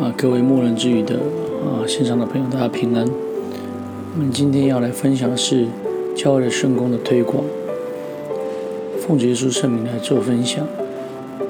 [0.00, 3.04] 啊，各位牧人之语的啊线上的朋友，大家平安。
[4.14, 5.66] 我们今天要来分享的是
[6.14, 7.42] 教会的圣工的推广，
[9.00, 10.64] 奉耶稣圣名来做分享。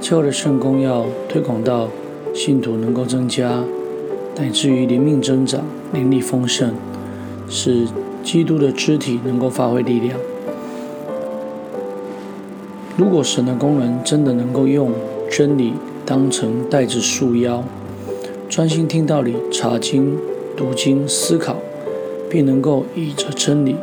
[0.00, 1.88] 教会的圣工要推广到
[2.34, 3.62] 信徒能够增加，
[4.36, 6.72] 乃至于灵命增长、灵力丰盛，
[7.48, 7.86] 使
[8.24, 10.18] 基督的肢体能够发挥力量。
[12.96, 14.90] 如果神的工人真的能够用
[15.30, 17.62] 真理当成带子束腰，
[18.52, 20.14] 专心听道理、查经、
[20.54, 21.56] 读经、思考，
[22.28, 23.76] 并能够倚着真理，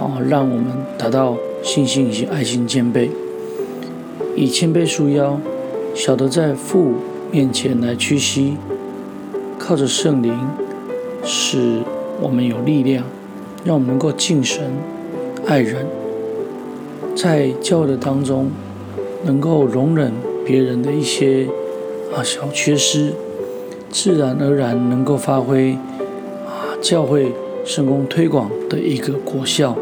[0.00, 3.10] 啊，让我们达到信心以及爱心兼备，
[4.34, 5.38] 以谦卑束腰，
[5.94, 6.94] 晓得在父
[7.30, 8.56] 面前来屈膝，
[9.58, 10.34] 靠着圣灵，
[11.22, 11.82] 使
[12.22, 13.04] 我们有力量，
[13.66, 14.64] 让我们能够敬神、
[15.44, 15.86] 爱人，
[17.14, 18.50] 在教的当中，
[19.24, 20.10] 能够容忍
[20.42, 21.46] 别人的一些
[22.16, 23.12] 啊小缺失。
[23.94, 25.78] 自然而然能够发挥
[26.44, 27.32] 啊教会
[27.64, 29.76] 圣工推广的一个果效。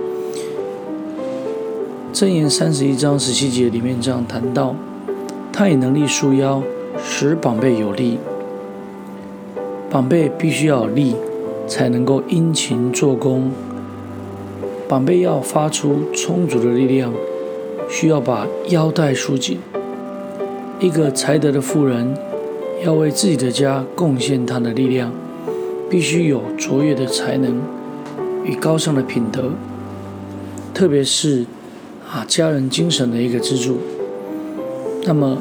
[2.12, 4.76] 箴言三十一章十七节里面这样谈到：
[5.50, 6.62] 他以能力束腰，
[7.02, 8.18] 使膀背有力。
[9.90, 11.16] 膀背必须要有力，
[11.66, 13.50] 才能够殷勤做工。
[14.86, 17.14] 膀背要发出充足的力量，
[17.88, 19.58] 需要把腰带束紧。
[20.78, 22.14] 一个才德的妇人。
[22.84, 25.12] 要为自己的家贡献他的力量，
[25.88, 27.62] 必须有卓越的才能
[28.44, 29.52] 与高尚的品德，
[30.74, 31.46] 特别是
[32.10, 33.78] 啊家人精神的一个支柱。
[35.04, 35.38] 那么，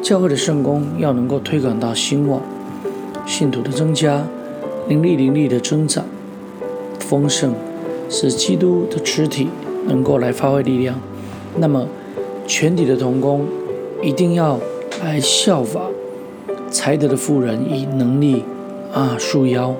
[0.00, 2.40] 教会的圣工要能够推广到兴旺，
[3.26, 4.26] 信徒的增加，
[4.88, 6.06] 灵力灵力的增长，
[6.98, 7.52] 丰盛，
[8.08, 9.48] 使基督的肢体
[9.86, 10.98] 能够来发挥力量。
[11.58, 11.86] 那么，
[12.46, 13.46] 全体的同工
[14.02, 14.58] 一定要
[15.02, 15.82] 来效法。
[16.70, 18.44] 才德的妇人以能力
[18.92, 19.74] 啊束腰，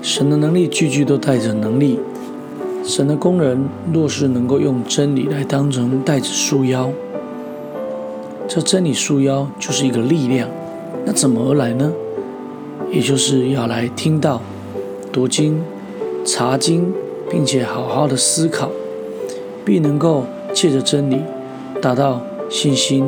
[0.00, 2.00] 神的能力句句都带着能力。
[2.84, 6.90] 神的工人若是能够用真理来当成带子束腰，
[8.48, 10.48] 这真理束腰就是一个力量。
[11.04, 11.92] 那怎么而来呢？
[12.90, 14.40] 也就是要来听到、
[15.12, 15.62] 读经、
[16.24, 16.90] 查经，
[17.30, 18.70] 并且好好的思考，
[19.66, 21.20] 必能够借着真理
[21.82, 23.04] 达到信心。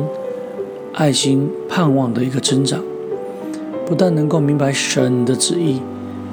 [0.93, 2.81] 爱心、盼望的一个增长，
[3.85, 5.79] 不但能够明白神的旨意，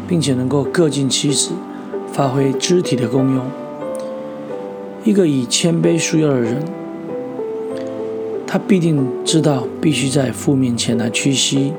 [0.09, 1.51] 并且能够各尽其职，
[2.13, 3.45] 发挥肢体的功用。
[5.05, 6.57] 一个以谦卑束腰的人，
[8.49, 11.73] 他必定知道必须在父面前来屈膝，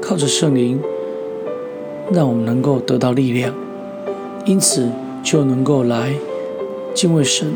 [0.00, 0.80] 靠着圣灵，
[2.12, 3.52] 让我们能够得到力量，
[4.46, 4.88] 因此
[5.24, 6.14] 就能够来
[6.94, 7.54] 敬畏神，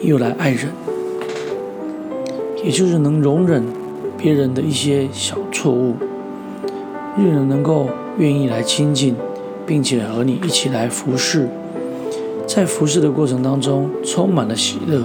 [0.00, 0.68] 又来爱人。
[2.64, 3.62] 也就是能容忍
[4.16, 5.94] 别人的一些小错误，
[7.14, 9.14] 让人能够愿意来亲近，
[9.66, 11.46] 并且和你一起来服侍，
[12.46, 15.02] 在服侍的过程当中充满了喜乐，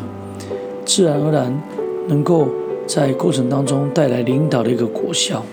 [0.85, 1.61] 自然而然
[2.07, 2.47] 能够
[2.87, 5.43] 在过程当中带来领导的一个果效。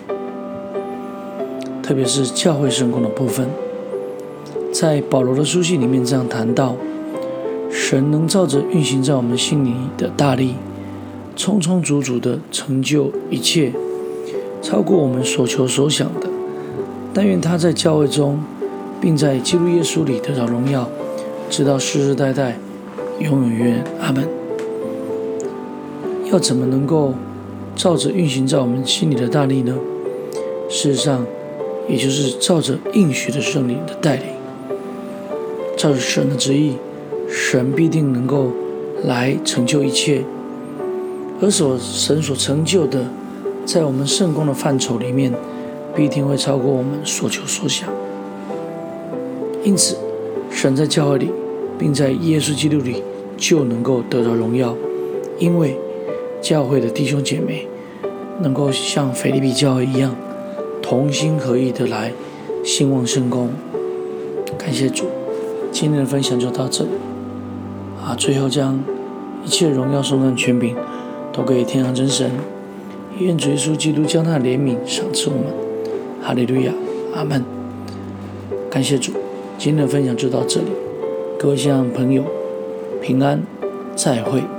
[1.83, 3.49] 特别是教会圣工的部分，
[4.73, 6.77] 在保罗的书信里面这样谈到，
[7.69, 10.55] 神能照着运行在我们心里的大力。
[11.37, 13.73] 充充足足的成就一切，
[14.63, 16.27] 超过我们所求所想的。
[17.13, 18.41] 但愿他在教会中，
[19.01, 20.89] 并在基督耶稣里得到荣耀，
[21.51, 22.59] 直到世世代代，
[23.21, 23.85] 永永远远。
[24.01, 24.27] 阿门。
[26.33, 27.15] 要怎么能够
[27.77, 29.77] 照着运行在我们心里的大力呢？
[30.69, 31.25] 事实上，
[31.87, 34.25] 也就是照着应许的圣灵的带领，
[35.77, 36.77] 照着神的旨意，
[37.29, 38.51] 神必定能够
[39.05, 40.25] 来成就一切。
[41.41, 43.05] 而所神所成就的，
[43.65, 45.33] 在我们圣工的范畴里面，
[45.95, 47.89] 必定会超过我们所求所想。
[49.63, 49.97] 因此，
[50.51, 51.31] 神在教会里，
[51.79, 53.03] 并在耶稣基督里，
[53.37, 54.75] 就能够得到荣耀。
[55.39, 55.77] 因为
[56.41, 57.67] 教会的弟兄姐妹，
[58.41, 60.17] 能够像腓立比教会一样，
[60.81, 62.13] 同心合意的来
[62.65, 63.51] 兴旺圣工。
[64.57, 65.05] 感谢主，
[65.71, 66.91] 今天的分享就到这里。
[68.03, 68.81] 啊，最后将
[69.45, 70.75] 一切荣耀送上全柄。
[71.37, 72.31] 都给天上真神，
[73.19, 75.45] 愿主耶稣基督将他怜悯赏赐我们。
[76.23, 76.73] 哈利路亚，
[77.15, 77.45] 阿门。
[78.71, 79.13] 感谢主，
[79.59, 80.69] 今天的分享就到这里。
[81.39, 82.25] 各位亲爱的朋友，
[83.03, 83.43] 平安，
[83.95, 84.56] 再会。